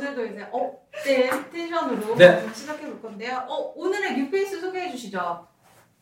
[0.00, 2.40] 네, 오늘도 이제 up된 텐션으로 네.
[2.42, 3.44] 좀 시작해 볼 건데요.
[3.48, 5.46] 어, 오늘의 new face 소개해 주시죠.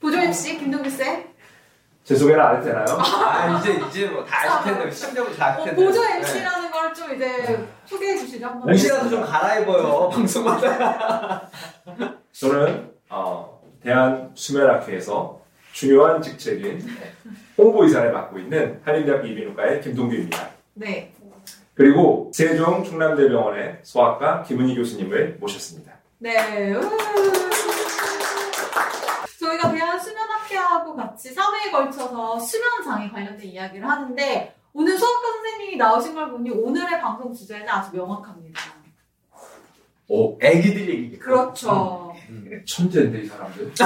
[0.00, 1.24] 보조 MC 김동규 쌤.
[2.02, 2.84] 제 소개를 안 해도 되나요?
[3.00, 6.94] 아 이제 이제 뭐 다 아실 텐데 시청자분 다 아실 어, 텐데 보조 MC라는 걸
[6.94, 8.46] 좀 이제 소개해 주시죠.
[8.46, 8.72] 한번.
[8.72, 11.50] 옷이라도 좀 갈아입어요 방송마다
[12.32, 15.40] 저는 어, 대한 수면학회에서
[15.72, 16.86] 중요한 직책인
[17.58, 20.50] 홍보이사를 맡고 있는 한림대학 이비인후과의 김동규입니다.
[20.74, 21.12] 네.
[21.74, 25.93] 그리고 세종 충남대병원의 소아과 김은희 교수님을 모셨습니다.
[26.18, 26.73] 네.
[26.74, 26.80] 우.
[29.40, 36.30] 저희가 대한 수면학회하고 같이 3회에 걸쳐서 수면장애 관련된 이야기를 하는데 오늘 수학과 선생님이 나오신 걸
[36.30, 38.60] 보니 오늘의 방송 주제는 아주 명확합니다.
[40.09, 42.15] 오, 애기들 얘기 그렇죠.
[42.66, 43.73] 천재인데 이 사람들.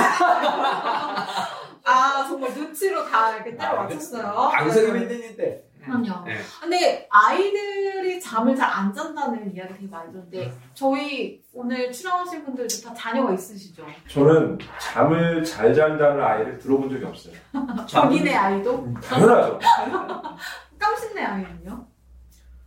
[1.84, 4.51] 아 정말 눈치로 다 이렇게 때려 아, 맞췄어요.
[4.53, 4.99] 방송이 네.
[5.01, 6.25] 힘드는데 그럼요.
[6.27, 6.36] 네.
[6.61, 12.94] 근데 아이들이 잠을 잘 안 잔다는 이야기 되게 많이 듣는데 저희 오늘 출연하신 분들도 다
[12.94, 13.84] 자녀가 있으시죠?
[14.09, 17.34] 저는 잠을 잘 잔다는 아이를 들어본 적이 없어요.
[18.09, 18.86] 본인의 아이도?
[19.03, 19.59] 당연하죠.
[20.78, 21.86] 깜찍네 아이는요?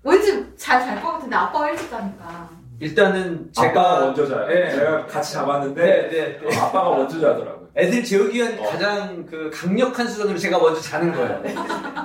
[0.03, 2.49] 왠지 잘 잘 것 같은데 아빠가 일찍 자니까.
[2.79, 4.47] 일단은 아빠가 제가 먼저 자요.
[4.47, 4.71] 네.
[4.71, 6.57] 제가 같이 잡았는데 네, 네, 네.
[6.59, 7.69] 아빠가 먼저 자더라고요.
[7.77, 8.69] 애들 재우기 위한 어.
[8.69, 11.41] 가장 그 강력한 수단으로 제가 먼저 자는 거예요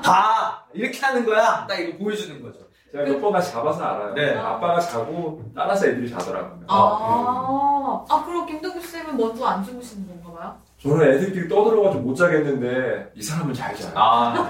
[0.00, 0.45] 봐
[0.76, 4.14] 이렇게 하는 거야 딱 이거 보여주는 거죠 제가 몇번 같이 잡아서 알아요.
[4.14, 4.34] 네.
[4.36, 6.64] 아빠가 자고 따라서 애들이 자더라고요.
[6.68, 10.56] 아, 아 그럼 김동규 쌤은 먼저 안 주무시는 건가 봐요?
[10.78, 13.92] 저는 애들끼리 떠들어가지고 못 자겠는데 이 사람은 잘 자요.
[13.96, 14.48] 아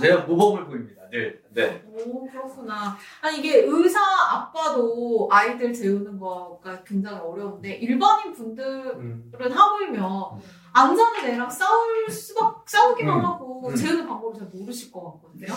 [0.00, 1.82] 제가 모범을 보입니다 늘 네.
[1.86, 2.96] 오 그렇구나.
[3.20, 9.32] 아니 이게 의사 아빠도 아이들 재우는 거가 굉장히 어려운데 일반인 분들은 음.
[9.38, 10.38] 하물며
[10.72, 13.24] 안 자는 애랑 싸울 수밖 싸우기만 음.
[13.24, 13.74] 하고 음.
[13.74, 15.52] 재우는 방법을 잘 모르실 것 같거든요.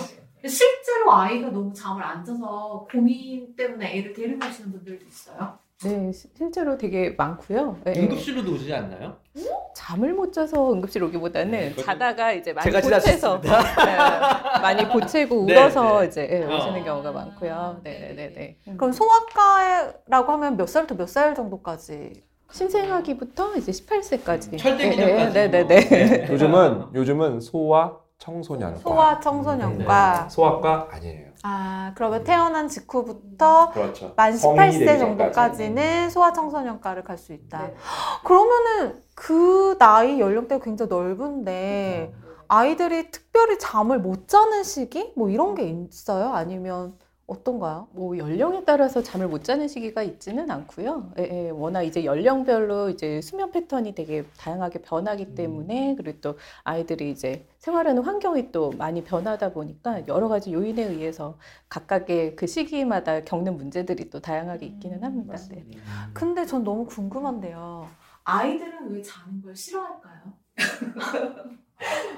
[0.47, 5.57] 실제로 아이가 너무 잠을 안 자서 고민 때문에 애를 데리고 오시는 분들도 있어요.
[5.83, 7.79] 네, 시- 실제로 되게 많고요.
[7.83, 7.93] 네.
[7.97, 9.17] 응급실로도 오지 않나요?
[9.75, 13.41] 잠을 못 자서 응급실 오기보다는 네, 자다가 이제 많이 보채서.
[13.41, 13.49] 네,
[14.61, 16.07] 많이 보채고 네, 울어서 네.
[16.07, 16.83] 이제 예, 오시는 어.
[16.83, 17.81] 경우가 많고요.
[17.83, 18.75] 네, 네, 네, 네.
[18.77, 22.23] 그럼 소아과라고 하면 몇 살부터 몇 살 정도까지?
[22.51, 24.57] 신생아기부터 이제 18세까지.
[24.57, 25.33] 철대 기념까지.
[25.33, 26.27] 네, 네, 네, 네.
[26.31, 30.29] 요즘은 요즘은 소아 청소년과 소아 청소년과 네.
[30.29, 31.25] 소아과 아니에요.
[31.43, 34.13] 아 그러면 태어난 직후부터 그렇죠.
[34.15, 37.67] 만 성인이 18세 되기 정도까지는 소아 청소년과를 갈 수 있다.
[37.67, 37.73] 네.
[38.23, 42.13] 그러면은 그 나이 연령대가 굉장히 넓은데
[42.47, 46.29] 아이들이 특별히 잠을 못 자는 시기 뭐 이런 게 있어요?
[46.29, 46.93] 아니면
[47.27, 47.87] 어떤가요?
[47.91, 51.11] 뭐 연령에 따라서 잠을 못 자는 시기가 있지는 않고요.
[51.17, 57.09] 예, 예, 워낙 이제 연령별로 이제 수면 패턴이 되게 다양하게 변하기 때문에 그리고 또 아이들이
[57.09, 61.37] 이제 생활하는 환경이 또 많이 변하다 보니까 여러 가지 요인에 의해서
[61.69, 65.35] 각각의 그 시기마다 겪는 문제들이 또 다양하게 있기는 합니다.
[65.49, 65.65] 네.
[66.13, 67.87] 근데 전 너무 궁금한데요.
[68.23, 70.33] 아이들은 왜 자는 걸 싫어할까요?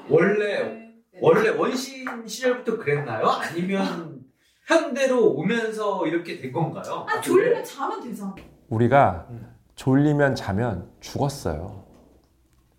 [0.09, 3.25] 원래 원래 원신 시절부터 그랬나요?
[3.27, 4.26] 아니면
[4.67, 7.05] 현대로 오면서 이렇게 된 건가요?
[7.07, 8.35] 아 졸리면 자면 되잖아.
[8.67, 9.47] 우리가 음.
[9.75, 11.85] 졸리면 자면 죽었어요.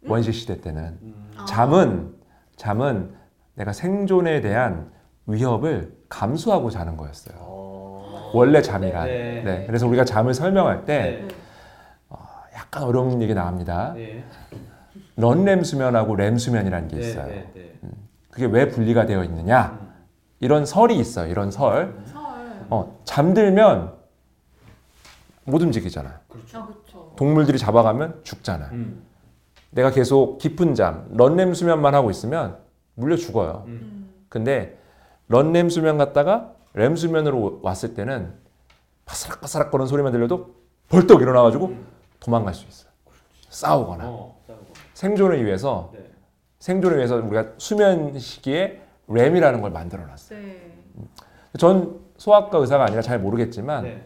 [0.06, 1.30] 원시 시대 때는 음.
[1.48, 2.14] 잠은
[2.56, 3.14] 잠은
[3.54, 4.90] 내가 생존에 대한
[5.26, 7.36] 위협을 감수하고 자는 거였어요.
[7.40, 8.30] 어...
[8.34, 9.06] 원래 잠이란.
[9.06, 9.42] 네.
[9.42, 9.66] 네.
[9.66, 11.28] 그래서 우리가 잠을 설명할 때 네.
[12.54, 13.94] 약간 어려운 얘기 나옵니다.
[13.94, 14.24] 네.
[15.16, 17.00] 런렘 수면하고 렘 수면이라는 게 네.
[17.00, 17.26] 있어요.
[17.28, 17.50] 네.
[17.54, 17.80] 네.
[18.30, 19.87] 그게 왜 분리가 되어 있느냐?
[20.38, 20.44] 음.
[20.44, 21.30] 이런 설이 있어요.
[21.30, 21.94] 이런 설.
[22.06, 22.20] 설.
[22.70, 23.94] 어, 잠들면
[25.44, 26.08] 못 움직이잖아.
[26.08, 27.12] 아 그렇죠.
[27.16, 28.66] 동물들이 잡아가면 죽잖아.
[28.72, 29.02] 음.
[29.70, 32.58] 내가 계속 깊은 잠, 런렘 수면만 하고 있으면
[32.94, 33.64] 물려 죽어요.
[33.66, 33.70] 음.
[33.70, 34.10] 음.
[34.28, 34.78] 근데
[35.28, 38.32] 런렘 수면 갔다가 렘 수면으로 왔을 때는
[39.06, 40.54] 바스락바스락 거리는 소리만 들려도
[40.88, 41.86] 벌떡 일어나가지고 음.
[42.20, 42.90] 도망갈 수 있어요.
[43.48, 44.38] 싸우거나 어.
[44.46, 44.64] 싸우고.
[44.94, 46.04] 생존을 위해서 네.
[46.58, 50.38] 생존을 위해서 우리가 수면 시기에 렘이라는 걸 만들어놨어요.
[50.38, 50.72] 네.
[51.58, 54.04] 전 소아과 의사가 아니라 잘 모르겠지만 네.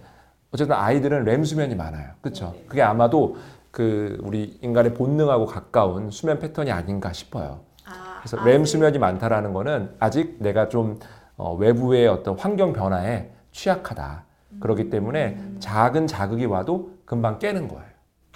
[0.52, 2.10] 어쨌든 아이들은 렘 수면이 많아요.
[2.20, 2.52] 그렇죠?
[2.54, 2.64] 네.
[2.68, 3.36] 그게 아마도
[3.70, 7.60] 그 우리 인간의 본능하고 가까운 수면 패턴이 아닌가 싶어요.
[7.86, 8.64] 아, 그래서 아, 렘 네.
[8.64, 11.00] 수면이 많다라는 거는 아직 내가 좀
[11.36, 14.24] 어, 외부의 어떤 환경 변화에 취약하다.
[14.60, 17.91] 그렇기 때문에 작은 자극이 와도 금방 깨는 거예요.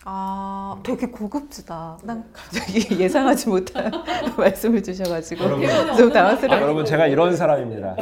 [0.09, 1.99] 아, 되게 고급지다.
[2.05, 3.91] 난 갑자기 예상하지 못한
[4.39, 5.97] 말씀을 주셔가지고 여러분.
[5.97, 6.63] 좀 아, 당황스러워.
[6.63, 7.97] 여러분 제가 이런 사람입니다.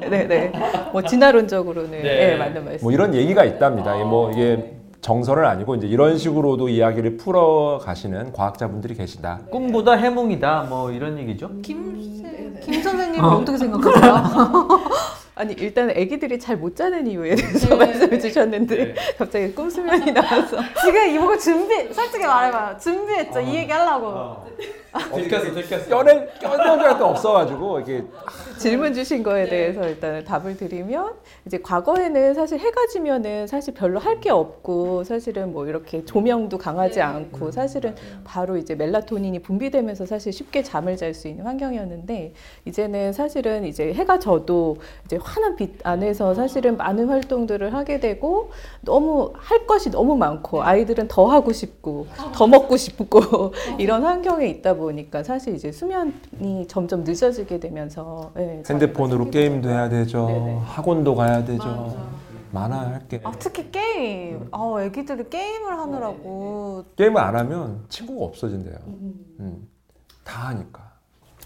[0.00, 0.52] 네네.
[0.90, 2.02] 뭐 진화론적으로는 네.
[2.02, 2.82] 네, 맞는 말씀.
[2.82, 3.94] 뭐 이런 얘기가 있답니다.
[3.94, 9.40] 이게 뭐 이게 정설은 아니고 이제 이런 식으로도 이야기를 풀어 가시는 과학자분들이 계시다.
[9.50, 11.50] 꿈보다 해몽이다 뭐 이런 얘기죠.
[11.60, 12.22] 김,
[12.62, 13.44] 김 선생님은 어.
[13.44, 14.14] 떻게 생각하세요?
[15.38, 20.58] 아니 일단 아기들이 잘 못 자는 이유에 대해서 말씀을 주셨는데 갑자기 꿈 수면이 나와서.
[20.84, 22.76] 지금 이보고 준비, 솔직히 말해봐요.
[22.78, 23.40] 준비했죠.
[23.42, 24.44] 이 얘기 하려고.
[25.14, 25.88] 들켰어 들켰어.
[25.88, 28.02] 껴낼 게 없어가지고 이게
[28.58, 31.12] 질문 주신 거에 대해서 일단은 답을 드리면
[31.46, 37.00] 이제 과거에는 사실 해가 지면은 사실 별로 할 게 없고 사실은 뭐 이렇게 조명도 강하지
[37.00, 37.94] 않고 사실은
[38.24, 42.32] 바로 이제 멜라토닌이 분비되면서 사실 쉽게 잠을 잘 수 있는 환경이었는데
[42.64, 49.32] 이제는 사실은 이제 해가 져도 이제 환한 빛 안에서 사실은 많은 활동들을 하게 되고 너무
[49.36, 55.22] 할 것이 너무 많고 아이들은 더 하고 싶고 더 먹고 싶고 이런 환경에 있다 보니까
[55.22, 60.26] 사실 이제 수면이 점점 늦어지게 되면서 예, 핸드폰으로 게임도 해야 되죠.
[60.26, 60.58] 네네.
[60.64, 62.18] 학원도 가야 되죠.
[62.50, 63.20] 많아 할 게.
[63.24, 64.48] 아, 특히 게임.
[64.52, 66.84] 아, 애기들이 게임을 하느라고.
[66.96, 68.74] 게임을 안 하면 친구가 없어진대요.
[68.86, 69.68] 음.
[70.24, 70.92] 다 하니까.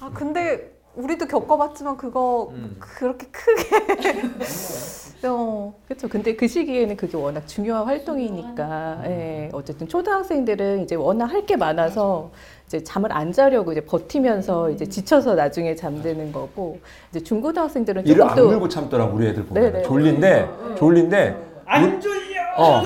[0.00, 2.77] 아, 근데 우리도 겪어봤지만 그거 음.
[2.79, 4.23] 그렇게 크게.
[5.25, 5.73] 어.
[5.87, 6.09] 그렇죠.
[6.09, 12.31] 근데 그 시기에는 그게 워낙 중요한 활동이니까, 예, 어쨌든 초등학생들은 이제 워낙 할 게 많아서
[12.67, 16.81] 이제 잠을 안 자려고 이제 버티면서 이제 지쳐서 나중에 잠드는 거고,
[17.11, 19.62] 이제 중고등학생들은 조금 안또 물고 참더라고 우리 애들 보면.
[19.73, 19.83] 네네.
[19.83, 21.37] 졸린데 졸린데
[21.67, 22.31] 안 졸려.
[22.56, 22.82] 어.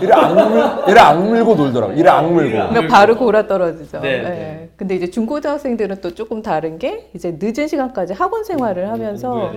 [0.00, 1.92] 이를 악물 이를 악물고 놀더라고.
[1.92, 2.50] 이를 악물고.
[2.50, 4.00] 그러니까 바로 골아 떨어지죠.
[4.00, 4.22] 네, 예.
[4.22, 4.68] 네.
[4.76, 9.52] 근데 이제 중고등학생들은 또 조금 다른 게 이제 늦은 시간까지 학원 생활을 하면서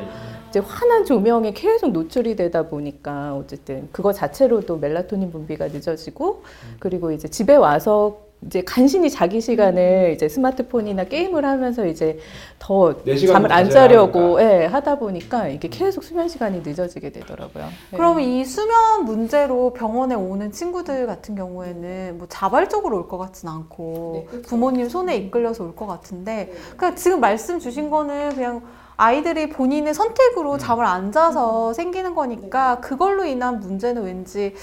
[0.49, 6.43] 이제 환한 조명에 계속 노출이 되다 보니까 어쨌든 그거 자체로도 멜라토닌 분비가 늦어지고
[6.79, 12.19] 그리고 이제 집에 와서 이제 간신히 자기 시간을 이제 스마트폰이나 게임을 하면서 이제
[12.59, 17.65] 더내 시간을 잠을 안 자려고 예, 하다 보니까 이게 계속 수면 시간이 늦어지게 되더라고요.
[17.93, 17.97] 예.
[17.97, 24.27] 그럼 이 수면 문제로 병원에 오는 친구들 같은 경우에는 뭐 자발적으로 올 것 같진 않고
[24.47, 28.61] 부모님 손에 이끌려서 올 것 같은데 그냥 지금 말씀 주신 거는 그냥
[28.97, 34.53] 아이들이 본인의 선택으로 잠을 안 자서 생기는 거니까 그걸로 인한 문제는 왠지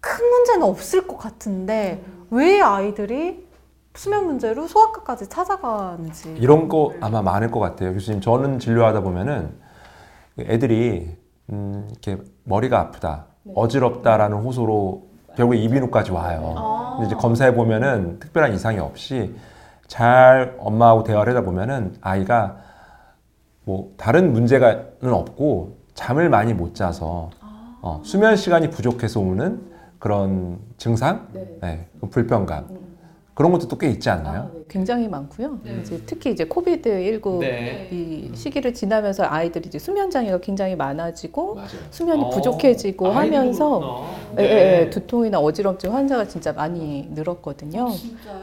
[0.00, 3.46] 큰 문제는 없을 것 같은데 왜 아이들이
[3.94, 7.92] 수면 문제로 소아과까지 찾아가는지 이런 거 아마 많을 것 같아요.
[7.92, 9.52] 교수님 저는 진료하다 보면은
[10.38, 11.16] 애들이
[11.50, 16.96] 음, 이렇게 머리가 아프다, 어지럽다라는 호소로 결국에 이비인후까지 와요.
[16.96, 19.34] 근데 이제 검사해 보면은 특별한 이상이 없이
[19.86, 22.58] 잘 엄마하고 대화를 하다 보면은 아이가
[23.64, 27.30] 뭐 다른 문제가는 없고 잠을 많이 못 자서
[27.80, 29.60] 어, 수면 시간이 부족해서 오는
[29.98, 31.28] 그런 증상,
[31.60, 32.68] 네, 그 불편감.
[33.34, 34.50] 그런 것도 꽤 있지 않나요?
[34.68, 35.58] 굉장히 많고요.
[35.82, 37.88] 이제 특히 이제 코비드 19 네.
[37.90, 41.58] 이 시기를 지나면서 아이들이 이제 수면 장애가 굉장히 많아지고
[41.90, 44.06] 수면이 어, 부족해지고 하면서.
[44.38, 44.48] 예, 네.
[44.48, 47.88] 예, 예, 두통이나 어지럼증 환자가 진짜 많이 늘었거든요.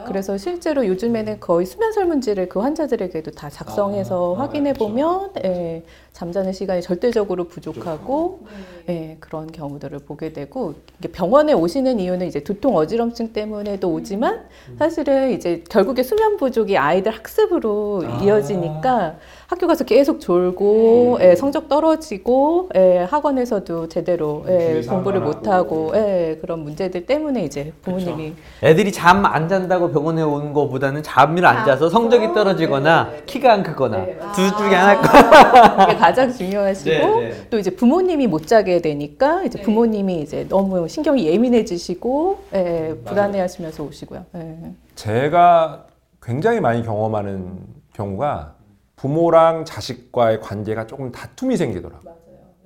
[0.06, 4.72] 그래서 실제로 요즘에는 거의 수면 설문지를 그 환자들에게도 다 작성해서 아, 확인해.
[4.72, 8.40] 보면 예, 잠자는 시간이 절대적으로 부족하고
[8.88, 10.74] 예, 그런 경우들을 보게 되고
[11.12, 14.46] 병원에 오시는 이유는 이제 두통 어지럼증 때문에도 오지만
[14.78, 18.20] 사실은 이제 결국에 수면 부족이 아이들 학습으로 아.
[18.22, 19.14] 이어지니까
[19.46, 25.20] 학교 가서 계속 졸고 예, 성적 떨어지고 예, 학원에서도 제대로 예, 뒤에서 공부를.
[25.20, 31.02] 못 하고 예, 그런 문제들 때문에 이제 부모님이 애들이 잠 안 잔다고 병원에 오는 거보다는
[31.02, 34.04] 잠을 안 자서 성적이 떨어지거나 키가 안 크거나
[34.34, 35.82] 둘 중에 하나일 거.
[35.84, 37.32] 이게 가장 중요하시고 네, 네.
[37.50, 44.24] 또 이제 부모님이 못 자게 되니까 이제 부모님이 이제 너무 신경이 예민해지시고 예, 불안해하시면서 오시고요.
[44.36, 44.56] 예.
[44.96, 45.84] 제가
[46.26, 47.60] 굉장히 많이 경험하는
[47.92, 48.54] 경우가
[48.96, 52.16] 부모랑 자식과의 관계가 조금 다툼이 생기더라고요.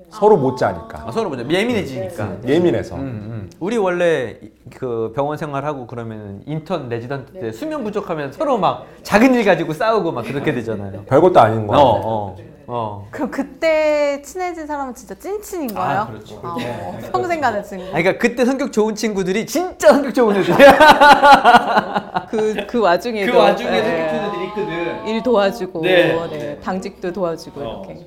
[0.09, 1.05] 서로 못 자니까.
[1.07, 2.39] 아, 서로 먼저 예민해지니까.
[2.49, 2.97] 예민해서.
[2.97, 3.51] 음, 음.
[3.61, 9.35] 우리 원래 이- 그 병원 생활하고 그러면 인턴 레지던트 때 수면 부족하면 서로 막 작은
[9.35, 11.05] 일 가지고 싸우고 막 그렇게 되잖아요.
[11.07, 11.79] 별것도 아닌 어, 거야.
[11.79, 12.37] 어, 어.
[13.11, 16.07] 그럼 그때 친해진 사람은 진짜 찐친인 거예요?
[16.09, 16.41] 그렇죠.
[16.43, 17.85] 아, 어, 평생 가는 친구.
[17.85, 22.27] 아니, 그러니까 그때 성격 좋은 친구들이 진짜 성격 좋은 애들이야.
[22.31, 25.09] 그, 그 와중에도 그 와중에 예, 성격 좋은 애들이 있거든.
[25.09, 26.29] 일 도와주고 네.
[26.29, 27.85] 네, 당직도 도와주고 어.
[27.89, 28.07] 이렇게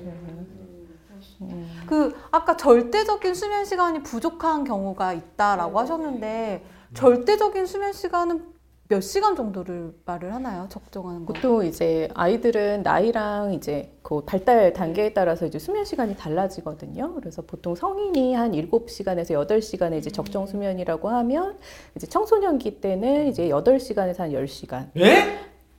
[1.86, 8.53] 그 아까 절대적인 수면 시간이 부족한 경우가 있다라고 하셨는데 절대적인 수면 시간은
[8.88, 10.66] 몇 시간 정도를 말을 하나요?
[10.68, 11.32] 적정하는 거.
[11.32, 17.14] 보통 이제 아이들은 나이랑 이제 그 발달 단계에 따라서 이제 수면 시간이 달라지거든요.
[17.14, 21.56] 그래서 보통 성인이 한 7시간에서 8시간의 이제 적정 수면이라고 하면
[21.96, 24.88] 이제 청소년기 때는 이제 8시간에서 한 10시간.
[24.98, 25.38] 예?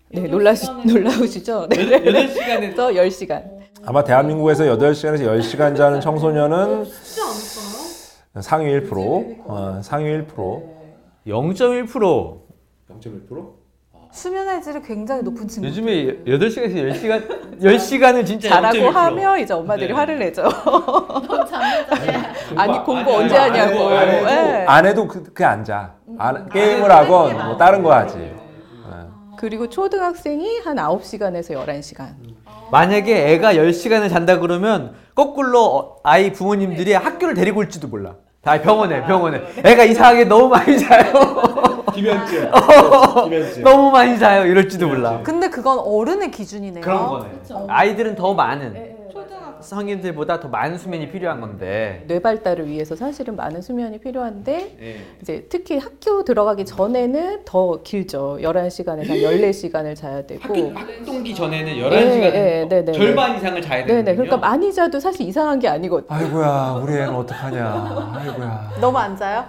[0.10, 1.68] 네, 놀라시, 놀라우시죠?
[1.70, 1.78] 네.
[1.78, 3.44] 8시간에 그래서 10시간.
[3.86, 6.86] 아마 대한민국에서 8시간에서 10시간 자는 청소년은
[8.42, 10.76] 상위 1%, 어, 상위 1%.
[11.28, 12.45] 0.1%
[12.90, 13.66] 0.1%?
[14.12, 15.68] 수면의 질이 굉장히 높은 친구.
[15.68, 18.92] 요즘에 8시간에서 10시간 10시간은 진짜 자라고 0.1%.
[18.92, 19.94] 하면 이제 엄마들이 네.
[19.94, 20.44] 화를 내죠.
[21.50, 22.34] 잠자자야.
[22.56, 23.90] 아니 공부 아니, 언제 아니, 하냐고.
[23.90, 24.66] 안 해도- 예.
[24.68, 25.96] 안 해도 그, 그게 안 자.
[26.18, 28.18] 안, 게임을 하건 뭐 다른 거 하지.
[28.20, 28.36] 예.
[29.38, 32.14] 그리고 초등학생이 한 9시간에서 11시간.
[32.72, 38.16] 만약에 애가 10시간을 잔다 그러면 거꾸로 어, 아이 부모님들이 학교를 데리고 올지도 몰라.
[38.42, 41.12] 다 병원에 병원에 애가 이상하게 너무 많이 자요.
[41.94, 42.50] 김현재.
[43.24, 43.62] 김현재.
[43.62, 44.46] 너무 많이 자요.
[44.46, 45.22] 이럴지도 몰라.
[45.24, 46.82] 근데 그건 어른의 기준이네요.
[46.84, 47.30] 그런 거네.
[47.42, 47.66] 그쵸.
[47.70, 49.56] 아이들은 더 많은 네, 초등학생.
[49.62, 52.04] 성인들보다 더 많은 수면이 필요한 건데.
[52.08, 54.96] 뇌 발달을 위해서 사실은 많은 수면이 필요한데 예.
[55.22, 58.40] 이제 특히 학교 들어가기 전에는 더 길죠.
[58.42, 60.72] 11시간에서 한 14시간을 자야 되고.
[60.76, 64.14] 학동기 전에는 11 시간은 예, 네, 네, 절반 이상을 자야 네네.
[64.16, 66.08] 그러니까 많이 자도 사실 이상한 게 아니거든요.
[66.16, 68.12] 아이고야, 우리 애는 어떡하냐.
[68.16, 68.72] 아이고야.
[68.82, 69.46] 너무 안 자요?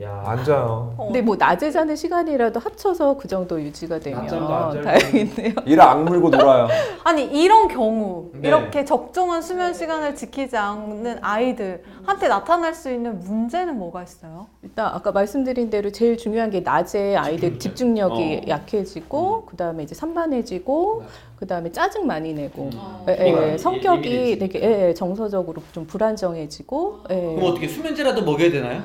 [0.00, 0.22] 야.
[0.24, 0.94] 안 자요.
[0.96, 4.82] 근데 뭐 낮에 자는 시간이라도 합쳐서 그 정도 유지가 되면 낮잠도 안 자요.
[4.84, 5.54] 다행이네요.
[5.66, 6.68] 이를 악물고 놀아요.
[7.02, 8.46] 아니 이런 경우 네.
[8.48, 14.46] 이렇게 적정한 수면 시간을 지키지 않는 아이들한테 나타날 수 있는 문제는 뭐가 있어요?
[14.62, 18.48] 일단 아까 말씀드린 대로 제일 중요한 게 낮에 아이들 집중력이 어.
[18.48, 21.02] 약해지고 그다음에 이제 산만해지고
[21.40, 23.04] 그다음에 짜증 많이 내고 어.
[23.08, 24.38] 예, 예, 예민해지- 성격이 예민해지.
[24.38, 27.14] 되게 예, 예, 정서적으로 좀 불안정해지고 예.
[27.34, 28.82] 그럼 어떻게 수면제라도 먹여야 되나요?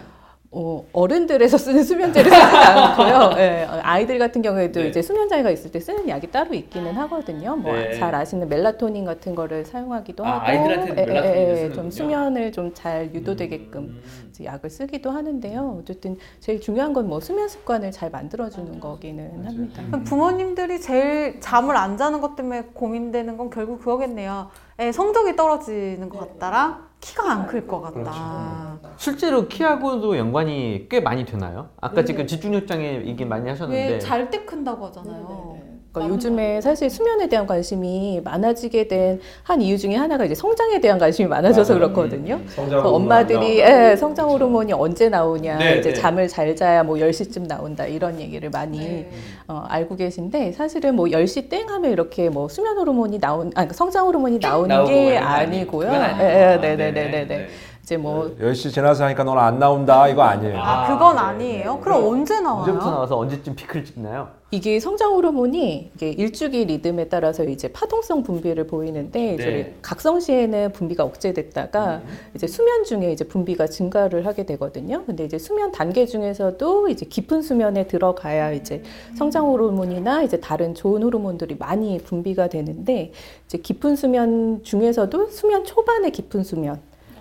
[0.55, 3.31] 어, 어른들에서 쓰는 수면제를 쓰지 않고요.
[3.41, 4.89] 예, 아이들 같은 경우에도 네.
[4.89, 7.55] 이제 수면 장애가 있을 때 쓰는 약이 따로 있기는 하거든요.
[7.55, 7.93] 뭐 네.
[7.93, 11.74] 잘 아시는 멜라토닌 같은 거를 사용하기도 아, 하고, 예, 예, 예, 쓰는군요.
[11.74, 14.01] 좀 수면을 좀 잘 유도되게끔 음.
[14.29, 15.77] 이제 약을 쓰기도 하는데요.
[15.81, 19.83] 어쨌든 제일 중요한 건 뭐 수면 습관을 잘 만들어주는 거기는 합니다.
[19.88, 24.50] 그럼 부모님들이 제일 잠을 안 자는 것 때문에 고민되는 건 결국 그거겠네요.
[24.79, 28.79] 애 성적이 떨어지는 것 같다랑 키가 안 클 것 같다.
[28.98, 31.69] 실제로 키하고도 연관이 꽤 많이 되나요?
[31.81, 35.60] 아까 지금 집중력 장애 얘기 많이 하셨는데 왜 잘 때 큰다고 하잖아요.
[35.93, 40.97] 그러니까 요즘에 사실 수면에 대한 관심이 많아지게 된 한 이유 중에 하나가 이제 성장에 대한
[40.97, 41.88] 관심이 많아져서 맞아요.
[41.93, 42.39] 그렇거든요.
[42.47, 43.59] 성장 그래서 호르몬 엄마들이.
[43.59, 45.93] 예, 성장 호르몬이 언제 나오냐, 네, 이제 네.
[45.95, 49.09] 잠을 잘 자야 뭐 10시쯤 나온다 이런 얘기를 많이 네.
[49.47, 53.73] 어, 알고 계신데 사실은 뭐 10시 땡 하면 이렇게 뭐 수면 호르몬이 나온 아니 그러니까
[53.73, 55.89] 성장 호르몬이 나오는 게 아니- 아니고요.
[55.89, 56.91] 예, 예, 아, 네, 네, 네 네.
[56.91, 57.47] 네, 네, 네.
[57.83, 60.07] 이제 뭐 10시 지나서 하니까 너는 안 나온다.
[60.07, 60.57] 이거 아니에요.
[60.57, 61.73] 아, 아, 그건 네, 아니에요?
[61.75, 61.79] 네.
[61.81, 62.61] 그럼 언제 나와요?
[62.61, 64.29] 언제부터 나와서 언제쯤 피크를 찍나요?
[64.51, 69.75] 이게 성장 호르몬이 이게 일주기 리듬에 따라서 이제 파동성 분비를 보이는데 이제 네.
[69.81, 72.03] 각성 시에는 분비가 억제됐다가
[72.35, 75.03] 이제 수면 중에 이제 분비가 증가를 하게 되거든요.
[75.05, 78.81] 근데 이제 수면 단계 중에서도 이제 깊은 수면에 들어가야 이제
[79.17, 83.11] 성장 호르몬이나 이제 다른 좋은 호르몬들이 많이 분비가 되는데
[83.45, 86.79] 이제 깊은 수면 중에서도 수면 초반에 깊은 수면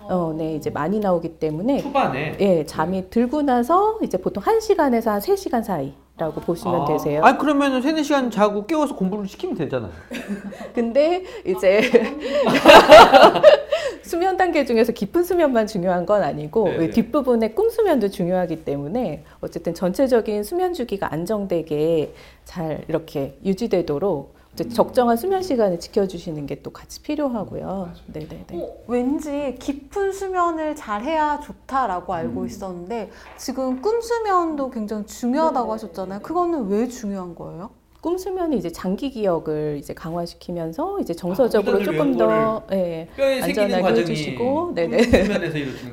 [0.09, 5.19] 어, 네, 이제 많이 나오기 때문에 초반에 예, 잠이 들고 나서 이제 보통 1시간에서 한
[5.19, 7.21] 3시간 사이라고 보시면 되세요.
[7.23, 9.91] 아 그러면은 세네 시간 자고 깨워서 공부를 시키면 되잖아요.
[10.73, 11.81] 근데 이제
[14.03, 16.89] 수면 단계 중에서 깊은 수면만 중요한 건 아니고 네네.
[16.91, 25.41] 뒷부분의 꿈 수면도 중요하기 때문에 어쨌든 전체적인 수면 주기가 안정되게 잘 이렇게 유지되도록 적정한 수면
[25.41, 27.91] 시간을 지켜주시는 게 또 같이 필요하고요.
[28.07, 28.45] 네네네.
[28.53, 36.19] 어, 왠지 깊은 수면을 잘 해야 좋다라고 알고 있었는데 지금 꿈 수면도 굉장히 중요하다고 하셨잖아요.
[36.21, 37.71] 그거는 왜 중요한 거예요?
[38.03, 43.07] 꿈 수면이 이제 장기 기억을 이제 강화시키면서 이제 정서적으로 꿈들을 조금 더 예,
[43.41, 44.97] 안전하게 해주시고, 네네.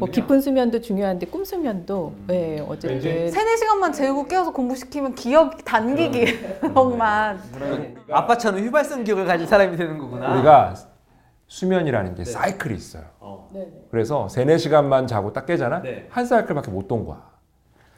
[0.01, 6.11] 뭐 깊은 수면도 중요한데 꿈 수면도 예, 어쨌든 세네 시간만 재우고 깨워서 공부시키면 기억 단기
[6.11, 7.41] 기억만
[8.11, 10.35] 아빠 처럼 휘발성 기억을 가진 사람이 되는 거구나.
[10.35, 10.75] 우리가
[11.47, 13.05] 수면이라는 게 사이클이 있어요.
[13.21, 13.53] 어.
[13.93, 15.81] 그래서 3, 4시간만 자고 딱 깨잖아?
[15.83, 16.09] 네.
[16.11, 17.23] 한 사이클밖에 못 돈 거야.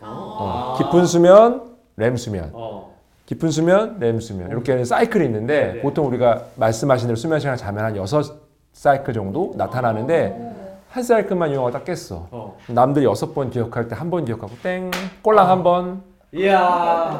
[0.03, 0.05] 아.
[0.05, 2.51] 어, 깊은 수면, 렘 수면.
[2.53, 2.92] 어.
[3.27, 4.51] 깊은 수면, 렘 수면.
[4.51, 5.81] 이렇게 사이클이 있는데 네.
[5.83, 10.53] 보통 우리가 말씀하신 대로 수면 시간 자면 한 6사이클 정도 나타나는데
[10.91, 12.27] 한 사이클만 이용하고 딱 깼어.
[12.31, 12.57] 어.
[12.69, 14.91] 남들 여섯 번 기억할 때 한 번 기억하고 땡
[15.23, 16.03] 꼴랑 한 번,
[16.35, 17.17] 이야.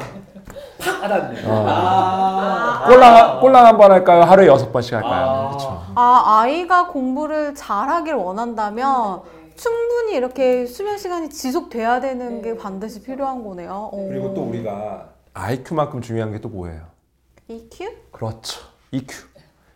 [0.79, 1.39] 팍 알았네.
[1.47, 1.65] 어.
[1.67, 2.85] 아.
[2.87, 4.21] 꼴랑 꼴랑 한 번 할까요?
[4.23, 5.25] 하루에 여섯 번씩 할까요?
[5.25, 5.47] 아.
[5.49, 5.81] 그렇죠.
[5.95, 9.21] 아 아이가 공부를 잘하길 원한다면
[9.55, 13.89] 충분히 이렇게 수면 시간이 지속돼야 되는 게 반드시 필요한 거네요.
[13.91, 14.07] 어.
[14.09, 16.81] 그리고 또 우리가 IQ만큼 중요한 게 또 뭐예요?
[17.47, 17.89] EQ?
[18.11, 18.61] 그렇죠.
[18.91, 19.15] EQ.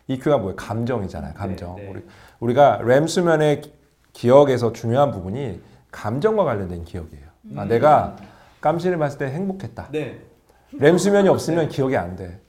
[0.08, 0.56] EQ가 뭐예요?
[0.56, 1.34] 감정이잖아요.
[1.34, 1.76] 감정.
[1.76, 1.90] 네, 네.
[1.90, 2.06] 우리
[2.40, 3.74] 우리가 램 수면의 기-
[4.14, 5.62] 기억에서 중요한 부분이
[5.92, 7.26] 감정과 관련된 기억이에요.
[7.58, 8.16] 아, 내가
[8.62, 9.90] 깜신을 봤을 때 행복했다.
[9.92, 10.20] 네.
[10.74, 12.40] 램 수면이 없으면 기억이 안 돼.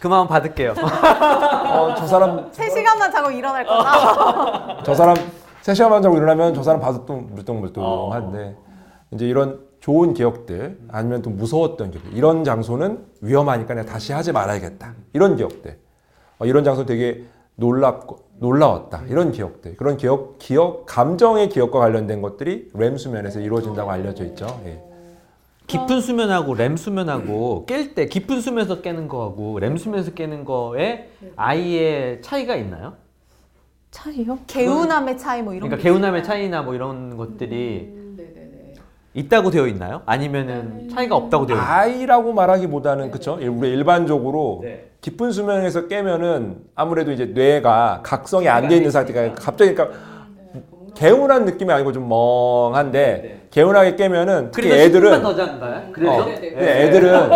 [0.00, 0.72] 그만 받을게요.
[0.72, 4.82] 어, 저 사람 3시간만 자고 일어날 거다.
[4.82, 5.14] 저 사람
[5.60, 8.56] 세 시간만 자고 일어나면 저 사람 바둑 물뚱물뚱한데
[9.12, 14.94] 이제 이런 좋은 기억들 아니면 또 무서웠던 기억 이런 장소는 위험하니까 내가 다시 하지 말아야겠다
[15.12, 15.76] 이런 기억들
[16.38, 17.24] 어, 이런 장소 되게
[17.56, 24.24] 놀랍고 놀라웠다 이런 기억들 그런 기억 기억 감정의 기억과 관련된 것들이 렘 수면에서 이루어진다고 알려져
[24.24, 24.58] 있죠.
[24.64, 24.82] 예.
[25.66, 32.22] 깊은 수면하고 렘 수면하고 깰 때 깊은 수면에서 깨는 거하고 렘 수면에서 깨는 거에 아이의
[32.22, 32.94] 차이가 있나요?
[33.90, 34.38] 차이요?
[34.46, 38.03] 개운함의 차이 뭐 이런 그러니까 게 개운함의 차이나 뭐 이런 것들이
[39.14, 40.02] 있다고 되어 있나요?
[40.06, 41.70] 아니면은 차이가 없다고 되어 있나요?
[41.70, 44.86] 아이라고 말하기보다는 그쵸 우리 일반적으로 네.
[45.00, 49.96] 깊은 수면에서 깨면은 아무래도 이제 뇌가 각성이 안 돼 있는 상태가 갑자기 그러니까
[50.94, 55.82] 개운한 느낌이 아니고 좀 멍한데 개운하게 깨면은 특히 그래서 10분만 애들은 더 잔가요?
[55.92, 57.30] 그래서 어, 근데 애들은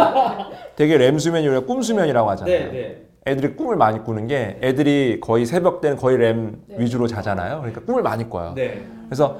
[0.76, 2.72] 되게 렘 수면이 아니라 꿈 수면이라고 하잖아요.
[2.72, 3.02] 네.
[3.26, 7.58] 애들이 꿈을 많이 꾸는 게 애들이 거의 새벽 때는 거의 렘 위주로 자잖아요.
[7.58, 8.52] 그러니까 꿈을 많이 꿔요.
[8.54, 8.82] 네.
[9.06, 9.38] 그래서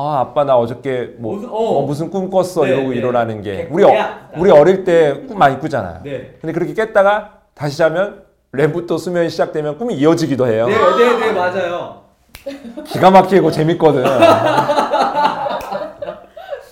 [0.00, 1.82] 아 아빠 나 어저께 뭐 무슨- 무슨, 어.
[1.82, 2.96] 무슨 꿈 꿨어 네, 이러고 네.
[2.98, 3.66] 일어나는 게.
[3.72, 3.88] 우리 어,
[4.36, 6.02] 우리 어릴 때 꿈 많이 꾸잖아요.
[6.04, 6.36] 네.
[6.40, 10.68] 근데 그렇게 깼다가 다시 자면 렘부터 수면이 시작되면 꿈이 이어지기도 해요.
[10.68, 12.02] 네, 네, 네, 맞아요.
[12.86, 14.04] 기가 막히고 재밌거든.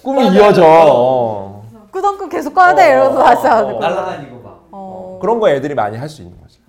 [0.04, 0.62] 꿈이 이어져.
[0.64, 1.64] 어.
[1.90, 3.80] 끄덕끄 계속 꺼야 돼 이러면서 다시 자야 되고.
[3.80, 4.68] 날아다니고 막.
[4.70, 5.18] 어.
[5.20, 6.60] 그런 거 애들이 많이 할 수 있는 거죠.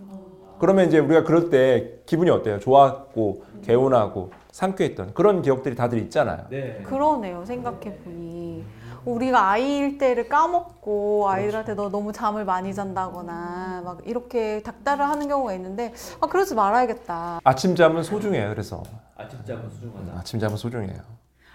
[0.59, 2.57] 그러면 이제 우리가 그럴 때 기분이 어때요?
[2.59, 6.47] 좋았고 개운하고 상쾌했던 그런 기억들이 다들 있잖아요.
[6.49, 6.81] 네.
[6.83, 8.65] 그러네요 생각해 보니
[9.05, 15.53] 우리가 아이일 때를 까먹고 아이들한테 너 너무 잠을 많이 잔다거나 막 이렇게 닥달을 하는 경우가
[15.53, 17.39] 있는데 아 그러지 말아야겠다.
[17.43, 18.49] 아침잠은 소중해요.
[18.49, 18.81] 그래서
[19.15, 20.19] 아 진짜 뭐 수중하다.
[20.19, 21.01] 아침잠은 소중해요.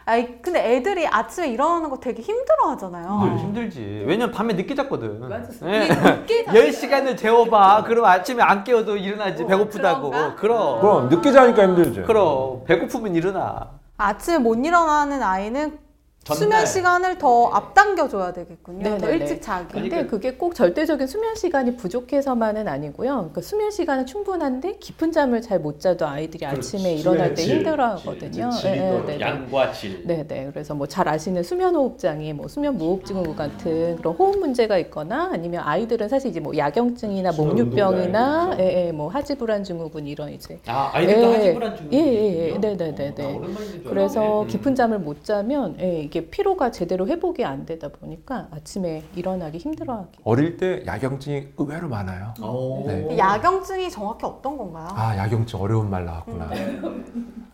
[0.04, 3.20] 아이 근데 애들이 아침에 일어나는 거 되게 힘들어 하잖아요.
[3.22, 4.04] 늘 힘들지.
[4.06, 5.20] 왜냐면 밤에 늦게 잤거든.
[5.28, 5.48] 맞아.
[5.64, 5.88] 네.
[5.88, 7.84] 늦게 자- 10시간을 재워봐.
[7.84, 9.46] 그럼 아침에 안 깨워도 일어나지.
[9.46, 10.10] 배고프다고.
[10.10, 10.34] 그런가?
[10.36, 10.80] 그럼.
[10.80, 12.02] 그럼 늦게 자니까 힘들죠.
[12.04, 12.64] 그럼.
[12.64, 13.70] 배고프면 일어나.
[13.96, 15.78] 아침에 못 일어나는 아이는.
[16.24, 18.84] 수면 시간을 더 앞당겨 줘야 되겠군요.
[18.84, 19.12] 더 네네네.
[19.16, 19.72] 일찍 자기.
[19.72, 23.10] 근데 그게 꼭 절대적인 수면 시간이 부족해서만은 아니고요.
[23.16, 28.50] 그러니까 수면 시간은 충분한데 깊은 잠을 잘 못 자도 아이들이 아침에 일어날 때 힘들어하거든요.
[28.66, 30.00] 예, 예, 네, 양과 질.
[30.04, 30.48] 네, 네.
[30.52, 35.30] 그래서 뭐 잘 아시는 수면 호흡장애, 뭐 수면 무호흡 증후 같은 그런 호흡 문제가 있거나
[35.32, 40.58] 아니면 아이들은 사실 이제 뭐 야경증이나 목류병이나 예, 예, 뭐 하지 불안 증후군 이런 이제
[40.66, 41.88] 아 아이들도 예, 하지 불안 중.
[41.92, 42.58] 예, 예, 예.
[42.58, 43.40] 네, 네, 네, 네.
[43.88, 49.56] 그래서 깊은 잠을 못 자면 예, 이게 피로가 제대로 회복이 안 되다 보니까 아침에 일어나기
[49.56, 50.18] 힘들어하기.
[50.24, 52.34] 어릴 때 야경증이 의외로 많아요.
[52.42, 52.84] 오.
[52.86, 53.16] 네.
[53.16, 54.88] 야경증이 정확히 어떤 건가요?
[54.90, 56.50] 아 야경증 어려운 말 나왔구나.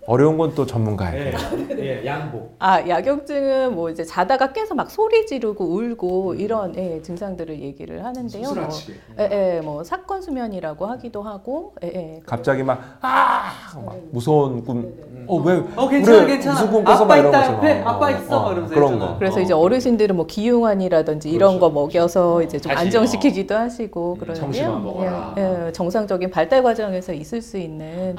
[0.09, 1.37] 어려운 건 또 전문가에게.
[1.79, 2.57] 예, 양복.
[2.59, 8.55] 아, 야경증은 뭐 이제 자다가 깨서 막 소리 지르고 울고 이런 예, 증상들을 얘기를 하는데요.
[8.55, 8.69] 뭐,
[9.21, 12.21] 예, 예, 뭐 사건 수면이라고 하기도 하고, 예, 예.
[12.25, 13.51] 갑자기 막 아,
[13.85, 14.91] 막 무서운 꿈.
[15.27, 15.63] 어 왜?
[15.77, 16.55] 어, 괜찮아, 우리 괜찮아.
[16.59, 17.53] 무슨 꿈 꿔서 아빠 막 이런 있다, 거죠.
[17.57, 17.83] 옆에.
[17.83, 18.47] 어, 아빠 어, 있어.
[18.47, 18.99] 어, 이러면서 그런.
[18.99, 19.19] 거.
[19.19, 19.43] 그래서 어.
[19.43, 24.41] 이제 어르신들은 뭐 기흉환이라든지 이런 거 먹여서 이제 좀 자신이, 안정시키기도 하시고 그러는데요.
[24.43, 25.35] 청심환 먹어라.
[25.37, 28.17] 예, 예, 정상적인 발달 과정에서 있을 수 있는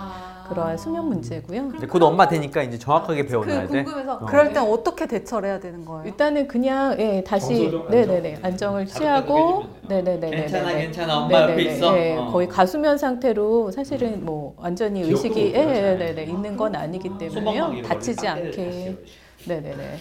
[0.50, 1.72] 그러한 수면 문제고요.
[1.78, 3.84] 이제 곧 엄마 되니까 이제 정확하게 배워놔야 그 돼.
[3.84, 4.26] 궁금해서 어.
[4.26, 6.06] 그럴 땐 어떻게 대처를 해야 되는 거예요?
[6.06, 7.92] 일단은 그냥 예, 다시 정서적 안정.
[7.92, 11.18] 네네네 안정을 취하고 네네네 괜찮아, 괜찮아.
[11.26, 11.94] 엄마 옆에 있어.
[11.94, 12.32] 어.
[12.32, 17.88] 거의 가수면 상태로 사실은 뭐 완전히 의식이 예, 예, 네네 있는 건 아니기 때문에요 소방망이로
[17.88, 18.98] 다치지 않게
[19.46, 19.98] 네네네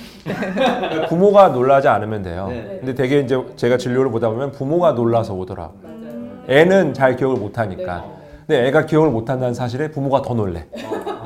[1.08, 2.48] 부모가 놀라지 않으면 돼요.
[2.48, 2.78] 네.
[2.80, 5.74] 근데 되게 이제 제가 진료를 보다 보면 부모가 놀라서 오더라고.
[6.48, 8.17] 애는 잘 기억을 못 하니까.
[8.48, 10.66] 근데 애가 기억을 못 한다는 사실에 부모가 더 놀래.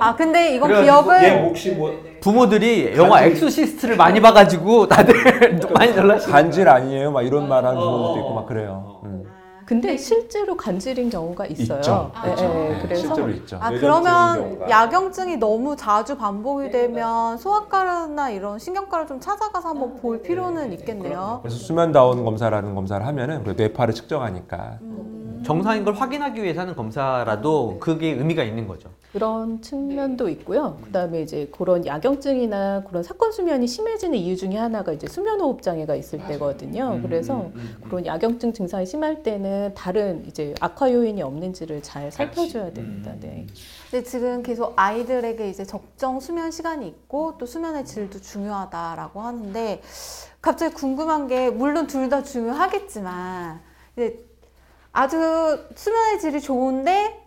[0.00, 5.14] 아 근데 이건 기억을 얘 혹시 뭐 부모들이 영화 엑소시스트를 많이 봐가지고 다들
[5.72, 6.28] 많이 놀라시.
[6.28, 7.12] 간질 아니에요?
[7.12, 8.34] 막 이런 말 하는 어, 부모들도 어, 있고 어.
[8.34, 9.00] 막 그래요.
[9.04, 9.22] 음.
[9.64, 12.10] 근데 실제로 간질인 경우가 있어요 있죠.
[12.26, 12.42] 예, 있죠.
[12.44, 13.58] 예, 네, 그래서 실제로 있죠.
[13.60, 14.68] 아 그러면 경우가.
[14.70, 21.38] 야경증이 너무 자주 반복이 되면 소아과나 이런 신경과를 좀 찾아가서 한번 볼 필요는 있겠네요.
[21.44, 24.80] 그래서 수면다운 검사라는 검사를 하면은 그 뇌파를 측정하니까
[25.42, 28.88] 정상인 걸 확인하기 위해서 하는 검사라도 그게 의미가 있는 거죠.
[29.12, 30.78] 그런 측면도 있고요.
[30.84, 35.94] 그다음에 이제 그런 야경증이나 그런 사건 수면이 심해지는 이유 중에 하나가 이제 수면 호흡 장애가
[35.96, 36.98] 있을 때거든요.
[37.02, 37.50] 그래서
[37.84, 43.12] 그런 야경증 증상이 심할 때는 다른 이제 악화 요인이 없는지를 잘 살펴줘야 됩니다.
[43.20, 43.46] 네.
[43.90, 49.82] 근데 지금 계속 아이들에게 이제 적정 수면 시간이 있고 또 수면의 질도 중요하다라고 하는데
[50.40, 53.60] 갑자기 궁금한 게 물론 둘 다 중요하겠지만
[53.96, 54.24] 이제
[54.92, 55.16] 아주
[55.74, 57.18] 수면의 질이 좋은데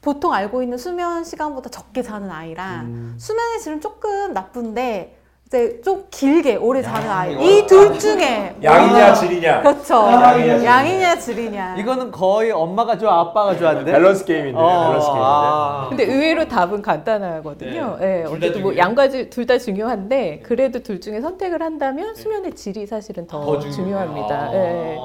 [0.00, 6.56] 보통 알고 있는 수면 시간보다 적게 자는 아이랑 수면의 질은 조금 나쁜데 이제 좀 길게
[6.56, 9.60] 오래 자는 아이 이 둘 중에 양이냐 질이냐.
[9.60, 10.64] 그렇죠 양이냐, 질이냐.
[10.64, 13.92] 양이냐 질이냐 이거는 거의 엄마가 좋아 아빠가 좋아인데.
[13.92, 14.58] 밸런스 게임인데.
[14.58, 15.24] 어, 밸런스 게임인데.
[15.24, 15.86] 아.
[15.90, 17.98] 근데 의외로 답은 간단하거든요.
[18.00, 23.26] 예, 어쨌든 뭐 양가지 둘 다 중요한데 그래도 둘 중에 선택을 한다면 수면의 질이 사실은
[23.26, 24.50] 더, 중요합니다.
[24.54, 24.98] 예.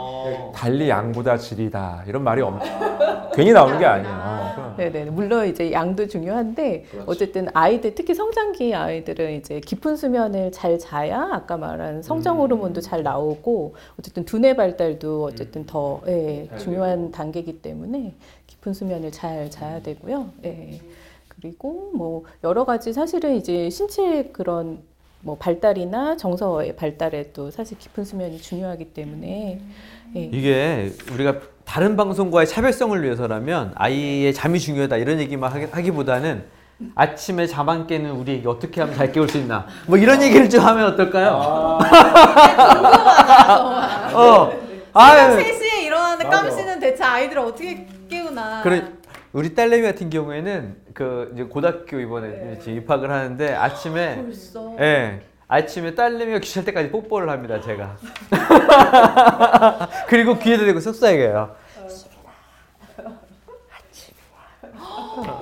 [0.55, 2.53] 달리 양보다 질이다 이런 말이 없...
[3.33, 4.13] 괜히 나오는 게 아니에요.
[4.15, 5.05] 어, 네네.
[5.11, 11.29] 물론 이제 양도 중요한데 어쨌든 아이들 특히 성장기 아이들은 이제 깊은 수면 을 잘 자야
[11.33, 18.13] 아까 말한 성장 호르몬도 잘 나오고 어쨌든 두뇌 발달도 어쨌든 더 예, 중요한 단계이기 때문에
[18.47, 20.29] 깊은 수면을 잘 자야 되고요.
[20.45, 20.79] 예.
[21.27, 24.79] 그리고 뭐 여러 가지 사실은 이제 신체 그런
[25.21, 29.59] 뭐 발달이나 정서의 발달에 또 사실 깊은 수면이 중요하기 때문에
[30.15, 30.19] 예.
[30.21, 36.43] 이게 우리가 다른 방송과의 차별성을 위해서라면 아이의 잠이 중요하다 이런 얘기만 하기- 하기보다는
[36.95, 40.61] 아침에 잠 안 깨는 우리에게 어떻게 하면 잘 깨울 수 있나 뭐 이런 얘기를 좀
[40.63, 41.29] 하면 어떨까요?
[44.13, 44.51] 어.
[44.93, 45.37] 아유.
[45.37, 48.85] 3시에 일어나는데 깜씨는 대체 아이들을 어떻게 깨우나 그래
[49.33, 55.21] 우리 딸내미 같은 경우에는 그 이제 고등학교 이번에 이제 입학을 하는데 아침에 벌써 예.
[55.47, 57.95] 아침에 딸내미가 귀찮을 때까지 뽀뽀를 합니다, 제가.
[60.07, 61.55] 그리고 귀에도 대고 쏙쏙해요.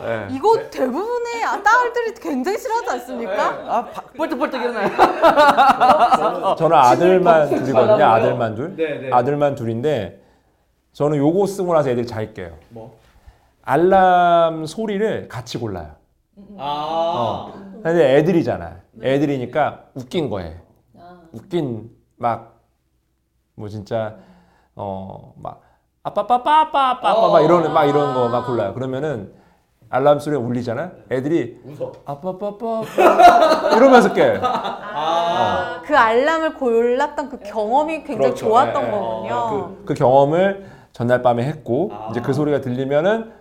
[0.04, 0.28] 예.
[0.36, 3.44] 이거 대부분의 딸들이 굉장히 싫어하지 않습니까?
[3.68, 4.90] 아, 바- 뻘떡뻘떡 일어나요.
[6.58, 8.04] 저는 아들만 둘이거든요.
[8.06, 8.76] 아들만 둘.
[8.76, 9.10] 네, 네.
[9.12, 10.22] 아들만 둘인데
[10.94, 12.54] 저는 요거 쓰고 나서 애들이 잘 깨요.
[12.70, 12.98] 뭐?
[13.64, 15.92] 알람 소리를 같이 골라요.
[16.58, 17.52] 아.
[17.84, 18.78] 근데 애들이잖아.
[19.04, 20.56] 애들이니까 웃긴 거예요.
[21.34, 22.58] 웃긴 막
[23.60, 24.16] 뭐 진짜
[24.76, 25.62] 어 막
[26.04, 28.74] 아빠 빠빠 아빠 아빠 아빠 막 이런 막 이런 거 막 골라요.
[28.76, 29.34] 그러면은
[29.90, 30.92] 알람 소리가 울리잖아.
[31.12, 31.92] 애들이 웃어.
[32.06, 34.40] 아빠 빠빠 아빠 이러면서 깨요.
[34.44, 38.48] 아, 그 알람을 골랐던 그 경험이 굉장히 그렇죠.
[38.48, 38.92] 좋았던 예, 예.
[38.92, 39.76] 거군요.
[39.80, 43.32] 그, 그 경험을 전날 밤에 했고 이제 그 소리가 들리면은